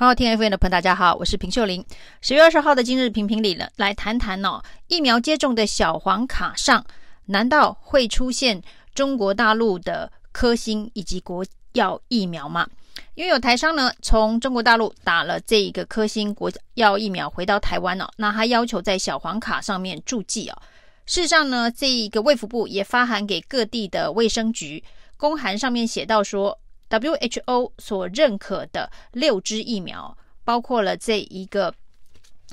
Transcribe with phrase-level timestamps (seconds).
[0.00, 1.84] 好，听 FM 的朋友大家好，我是平秀玲。
[2.22, 6.82] 十月二十号的今日评评理呢，来谈谈哦，疫苗接种的小黄卡上，
[7.26, 8.62] 难道会出现
[8.94, 11.44] 中国大陆的科兴以及国
[11.74, 12.66] 药疫苗吗？
[13.14, 20.56] 因为有台商呢，从中国大陆打了这一个科兴国药疫苗回到台湾哦，那他要求在小黄卡上面注记哦。
[21.04, 24.82] 事实上呢，这一个卫福部也发函给各地的卫生局，
[25.18, 26.58] 公函上面写到说。
[26.90, 30.14] WHO 所认可的六支疫苗，
[30.44, 31.72] 包括了这一个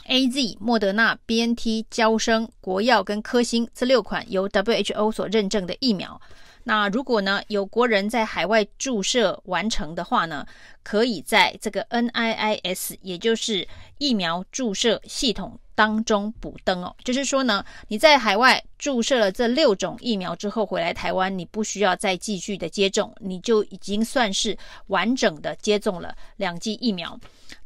[0.05, 6.21] AZ、莫德纳、BNT、娇生、国药跟科兴这六款由 WHO 所认证的疫苗。
[6.63, 10.45] 那如果呢，有国人在海外注射完成的话呢，
[10.83, 13.67] 可以在这个 NIIS，也就是
[13.97, 15.57] 疫苗注射系统。
[15.77, 27.15] 当中补登哦，就是说呢，你在海外注射了这六种疫苗之后回来台湾，你不需要再继续的接种，你就已经算是完整的接种了两剂疫苗。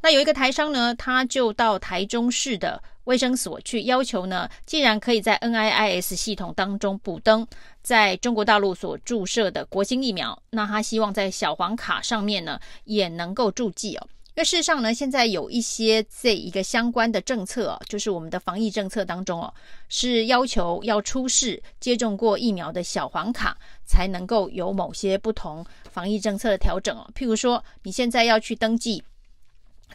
[0.02, 7.48] 那有一个台商呢，他就到台中市的卫生所去要求呢，既然可以在 NIIS 系统当中补登
[7.82, 14.06] 在中国大陆所注射的国兴疫苗，那他希望在小黄卡上面呢也能够注记哦。
[14.34, 19.54] 因为事实上呢，现在有一些这一个相关的政策，就是我们的防疫政策当中哦，
[19.90, 27.10] 是要求要出示接种过疫苗的小黄卡，才能够有某些不同防疫政策的调整哦。
[27.14, 29.04] 譬如说，你现在要去登记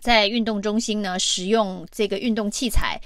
[0.01, 3.01] 在运动中心呢，使用这个运动器材。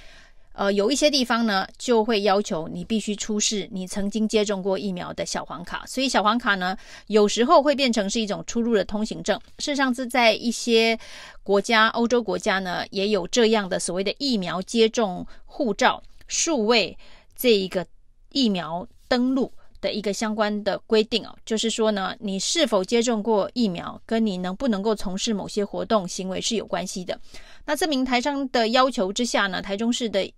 [0.53, 6.77] 呃，有一些地方呢，就会要求你必须出示你曾经接种过疫苗的小黄卡，所以小黄卡呢，
[7.07, 9.39] 有时候会变成是一种出入的通行证。
[9.59, 10.98] 事实上，是在一些
[11.42, 16.98] 国家，欧洲国家呢，也有这样的所谓的疫苗接种护照、数位
[17.37, 17.87] 这一个
[18.33, 27.19] 疫苗登录的一个相关的规定哦，就是说呢，你是否接种过疫苗，跟你能不能够从事某些活动行为是有关系的。
[27.64, 30.29] 那这名台商的要求之下呢，台中市的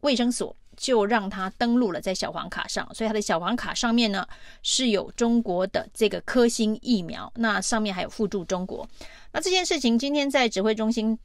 [0.00, 4.26] 卫生所就让他登录了在小黄卡上，所以他的小黄卡上面呢
[4.62, 8.88] 是有中国的这个科兴疫苗，那上面还有附注中国。
[9.32, 11.18] 那这件事情今天在指挥中心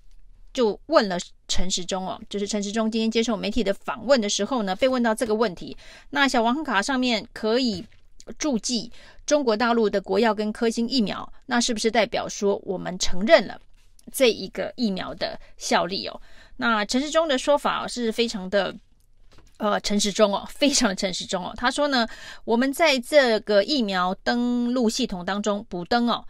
[0.54, 1.18] 就问了
[1.48, 5.78] 陈时中哦，就是陈时中今天接受媒体的访问的时候呢，被问到这个问题，
[6.10, 7.86] 那小黄卡上面可以
[8.40, 8.92] 注记
[9.26, 13.60] 中国大陆的国药跟科兴疫苗，那是不是代表说我们承认了
[14.12, 16.22] 这一个疫苗的效力哦？
[16.58, 18.76] 那陈时中的说法是非常的，
[19.58, 21.54] 呃，陈时中哦， 非常的陈时中哦。
[21.58, 22.08] 他说呢，
[22.46, 26.24] 我们在这个疫苗登录系统当中补登哦，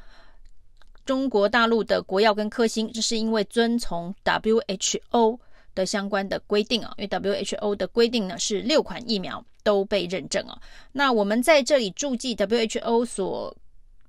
[1.05, 5.39] 中国大陆的国药跟科兴，这是因为遵从 WHO
[5.75, 10.57] 的相关的规定啊，因为 WHO 的规定呢是六款疫苗都被认证哦。
[10.93, 13.55] 那我们在这里注记 WHO 所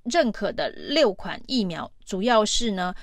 [0.03, 2.93] 认可的六款疫苗，主要是呢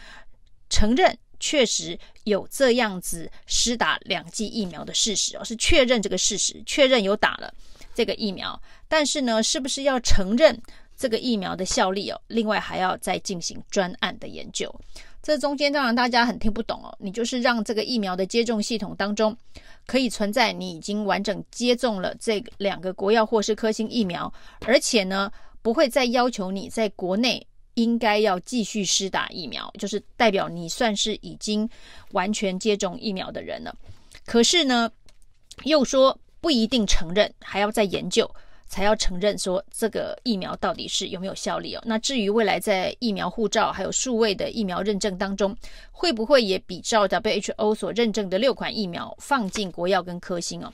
[0.73, 1.15] 承认。
[1.45, 7.53] 确实有这样子施打两剂疫苗的事实哦，是确认这个事实，确认有打了
[7.97, 8.63] 这个疫苗。
[8.87, 10.57] 但是呢，是不是要承认
[10.97, 12.21] 这个疫苗的效力哦？
[12.29, 14.73] 另外还要再进行专案的研究。
[15.21, 16.97] 这中间当然大家很听不懂哦。
[17.01, 19.37] 你就是让这个疫苗的接种系统当中
[19.85, 25.29] 可以存在你已经完整接种了这两个国药或是科兴疫苗，而且呢
[25.61, 27.45] 不会再要求你在国内。
[27.75, 31.69] 应该要继续施打疫苗，就是代表你算是已经
[32.11, 33.75] 完全接种疫苗的人了。
[34.25, 34.91] 可是呢，
[35.65, 38.31] 又说不一定承认，还要再研究
[38.69, 41.83] 才要承认说这个疫苗到底是有没有效力哦。
[41.85, 45.55] 那至于未来在疫苗护照还有数位的疫苗认证当中，
[45.91, 50.73] 会不会也比照 WHO 所认证的六款疫苗放进国药跟科兴哦？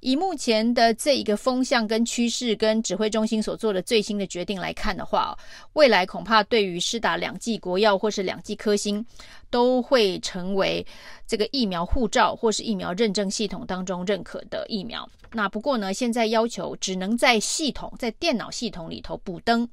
[0.00, 5.36] 以目前的这一个风向跟趋势，跟指挥中心所做的最新的决定来看的话，
[5.74, 9.04] 未来恐怕对于施打两剂国药或是两剂科兴，
[9.50, 10.84] 都会成为
[11.26, 15.06] 这个疫苗护照或是疫苗认证系统当中认可的疫苗。
[15.32, 19.68] 那不过呢，现在要求只能在系统在电脑系统里头补登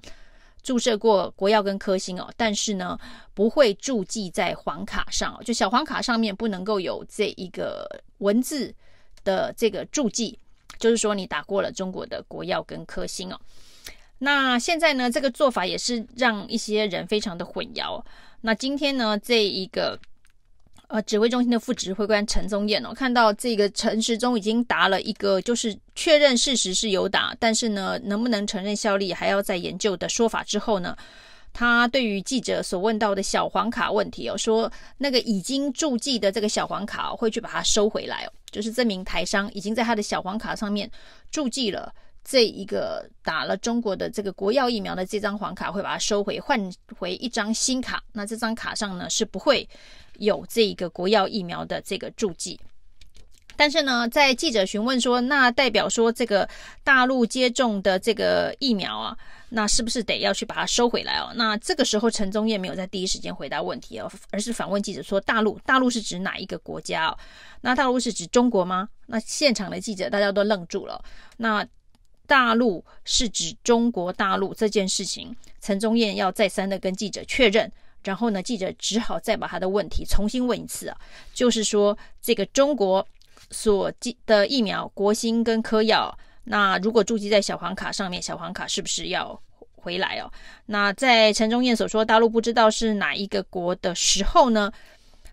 [0.62, 3.00] 注射过国药跟科兴哦，但是呢，
[3.34, 7.88] 不会注记在黄卡上，就小黄卡上面不能够有这一个
[8.18, 8.76] 文字。
[9.28, 10.40] 的这个注记，
[10.80, 13.38] 就是说你打过了中国的国药跟科兴哦。
[14.20, 18.02] 那现在呢，这个做法也是让一些人非常的混淆。
[18.40, 20.00] 那今天呢，这一个
[20.88, 30.98] 呃指挥中心的副指挥官陈宗彦哦，看到这个陈时中已经答了一个，就是确认事实是有打，但是呢，能不能承认效力还要再研究的说法之后呢，
[31.60, 40.88] 他对于记者所问到的小黄卡问题哦，说那个已经注记的这个小黄卡会去把它收回来哦，就是这名台商已经在他的小黄卡上面
[41.32, 41.92] 注记了
[42.24, 48.04] 这一个打了中国的这个国药疫苗的这张黄卡会把它收回，换回一张新卡。
[48.12, 49.68] 那这张卡上呢是不会
[50.20, 52.60] 有这个国药疫苗的这个注记。
[53.56, 56.48] 但是呢，在记者询问说，那代表说这个
[56.84, 59.18] 大陆接种的这个疫苗啊，
[59.50, 61.32] 那是不是得要去把它收回来哦？
[61.36, 67.18] 那这个时候陈宗彦没有在第一时间回答问题哦，而是反问记者说，大陆大陆是指哪一个国家哦？
[67.62, 68.90] 那大陆是指中国吗？
[69.06, 71.04] 那现场的记者大家都愣住了。
[71.38, 71.66] 那
[72.26, 77.72] 大陆是指中国大陆这件事情，陈宗彦要再三的跟记者确认，
[78.04, 80.98] 然后呢，记者只好再把他的问题重新问一次啊，
[81.34, 83.08] 就是说这个中国。
[83.50, 86.14] 所记的疫苗，国兴跟科药，
[86.50, 89.38] 那如果注记在小黄卡上面，小黄卡是不是要
[89.76, 90.32] 回来哦？
[90.66, 94.72] 那在陈忠彦所说大陆不知道是哪一个国的时候呢？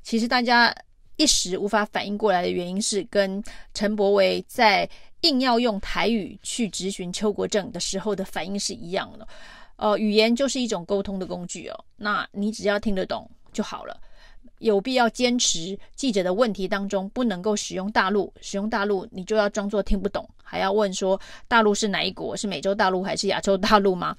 [0.03, 0.75] 其实大家
[1.17, 4.89] 一时无法反应过来的原因是，跟陈伯惟在
[5.21, 9.27] 硬要用台语去质询邱国正的时候的反应是一样的。
[9.77, 13.99] 呃，语言就是一种沟通的工具哦，那你只要听得懂就好了。
[14.65, 22.35] 有必要坚持记者的问题当中不能够使用大陆，使用大陆你就要装作听不懂，还要问说大陆是哪一国？
[22.35, 24.17] 是美洲大陆还是亚洲大陆吗？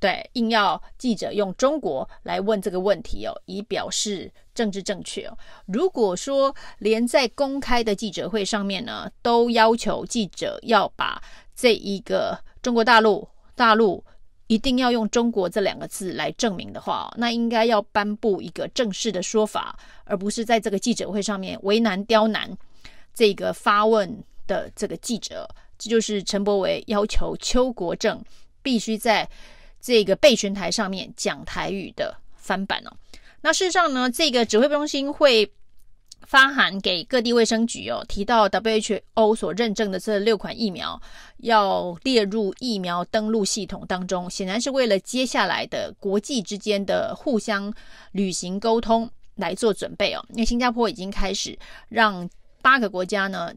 [0.00, 5.36] 对，硬要记者用中国来问这个问题哦，以表示政治正确哦。
[5.66, 11.22] 如果说连在公开的记者会上面呢，都要求记者要把
[11.54, 14.02] 这一个中国大陆大陆。
[14.52, 22.54] 一定要用“中国”这两个字来证明的话，那应该要颁布一个正式的说法，而不是在这个记者会上面为难刁难
[23.14, 25.48] 这个发问的这个记者。
[25.78, 28.22] 这就是陈伯伟要求邱国正
[28.62, 29.26] 必须在
[29.80, 32.92] 这个备询台上面讲台语的翻版哦。
[33.40, 35.50] 那事实上呢，这个指挥中心会。
[36.26, 41.00] 发函给各地卫生局哦，提到 WHO 所认证的这六款疫苗
[41.38, 47.72] 要列入疫苗登录系统当中，显然是为了接下来的国际之间的互相
[48.12, 50.24] 旅行沟通来做准备哦。
[50.30, 51.58] 因为新加坡已经开始
[51.88, 52.28] 让
[52.62, 53.52] 八个国家呢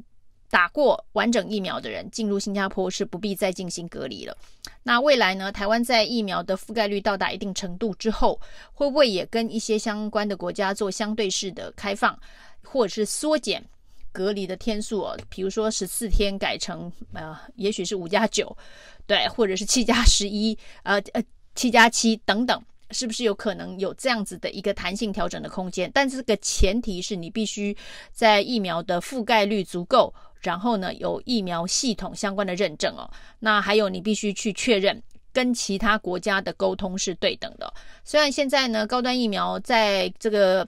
[0.49, 4.35] 打过完整疫苗的人进入新加坡是不必再进行隔离了。
[4.83, 8.39] 那未来呢，台湾在疫苗的覆盖率到达一定程度之后，
[8.73, 12.17] 会不会也跟一些相关的国家做相对式的开放？
[12.65, 13.63] 或者是缩减
[14.11, 18.55] 隔离的天数哦，比如说十四天改成呃，也许是五加九，
[19.05, 21.21] 对，或者是七加十一，呃呃
[21.53, 25.91] 七加七等等，是不是有可能有这样子的一个弹性调整的空间？
[25.93, 27.75] 但这个前提是你必须
[28.13, 33.09] 在疫苗的覆盖率足够，然后呢有疫苗系统相关的认证哦。
[33.39, 35.03] 那还有你必须去确认
[35.33, 37.73] 跟其他国家的沟通是对等的。
[38.05, 40.65] 虽然现在呢高端疫苗在这个。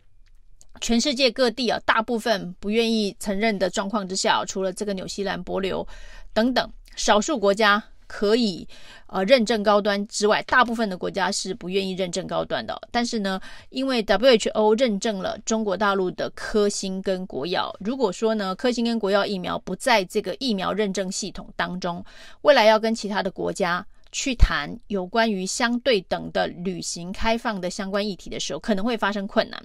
[0.82, 5.88] 全世界各地啊，大部分不愿意承认的状况之下，除了这个纽西兰、帛琉
[6.34, 8.68] 等等少数国家可以
[9.08, 12.80] 呃认证高端之外，大部分的国家是不愿意认证高端的。
[12.92, 13.40] 但是呢，
[13.70, 22.04] 因为 WHO 认证了中国大陆的科兴跟国药，如果说呢科兴跟国药疫苗不在这个疫苗认证系统当中，
[22.44, 23.86] 未来要跟其他的国家。
[24.12, 29.62] 去谈有关于相对等的旅行开放的相关议题的时候，可能会发生困难。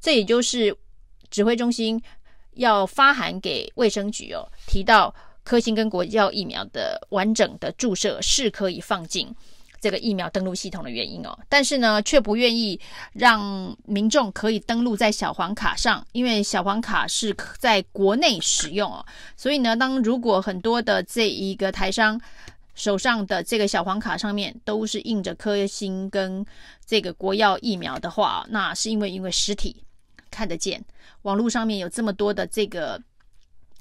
[0.00, 0.76] 这也就是
[1.30, 2.00] 指挥中心
[2.54, 9.34] 要发函给卫生局哦，提到科兴跟国药疫苗的完整的注射是可以放进
[9.80, 11.38] 这个疫苗登录系统的原因哦。
[11.48, 12.78] 但是呢，却不愿意
[13.12, 19.04] 让民众可以登录在小黄卡上，因为小黄卡是在国内使用哦。
[19.36, 22.20] 所以呢，当如果很多的这一个台商。
[22.78, 26.46] 手上的这个小黄卡上面都是印着科兴跟
[26.86, 29.84] 这个国药疫苗的话，那是因为因为实体
[30.30, 30.82] 看得见，
[31.22, 33.02] 网络上面有这么多的这个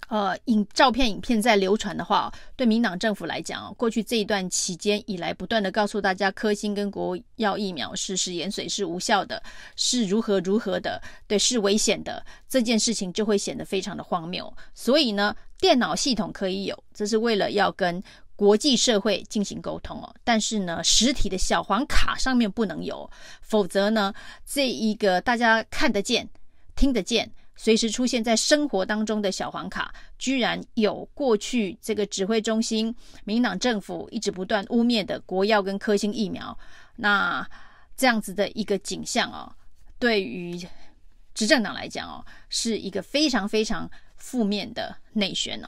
[0.07, 9.43] 呃影照片、影片在流传的话，对民党政府来讲，过去这一段期间以来，不断的告诉大家科兴跟国药疫苗是食盐水是无效的，
[9.75, 14.51] 是如何如何的，对，是危险的，这件事情就会显得非常的荒谬。
[14.73, 18.03] 所以呢，电脑系统可以有，这是为了要跟。
[18.37, 23.09] 国际社会进行沟通哦，但是呢，实体的小黄卡上面不能有，
[23.41, 24.13] 否则呢，
[24.45, 26.29] 这一个大家看得见、
[26.75, 36.55] 听得见、随时出现在生活当中的小黄卡，居然有过去这个指挥中心、民党政府一直不断污蔑的国药跟科兴疫苗，
[36.95, 37.45] 那
[37.95, 39.51] 这样子的一个景象哦，
[39.97, 40.55] 对于
[41.33, 45.67] 执政党来讲哦，是一个非常非常负面的内宣呢。